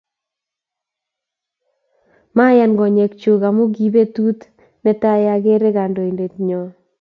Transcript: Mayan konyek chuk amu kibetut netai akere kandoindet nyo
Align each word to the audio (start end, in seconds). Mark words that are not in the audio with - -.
Mayan 2.37 2.73
konyek 2.79 3.11
chuk 3.21 3.41
amu 3.47 3.63
kibetut 3.75 4.39
netai 4.83 5.25
akere 5.35 5.69
kandoindet 5.77 6.33
nyo 6.47 6.61